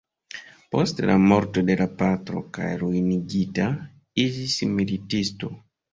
Post 0.75 1.01
la 1.09 1.17
morto 1.31 1.63
de 1.67 1.75
la 1.83 1.87
patro 2.01 2.43
kaj 2.57 2.69
ruinigita, 2.85 3.69
iĝis 4.25 4.57
militisto. 4.79 5.53